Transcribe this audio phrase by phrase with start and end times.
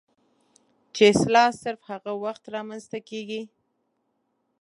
[0.93, 3.41] چې اصلاح صرف هغه وخت رامنځته کيږي